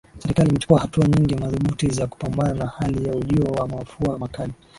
Serikali 0.17 0.49
imechukua 0.49 0.79
hatua 0.79 1.05
nyingi 1.07 1.35
madhubuti 1.35 1.87
za 1.89 2.07
kupambana 2.07 2.53
na 2.53 2.67
hali 2.67 3.07
ya 3.07 3.15
ujio 3.15 3.43
wa 3.43 3.67
mafua 3.67 4.19
makali 4.19 4.53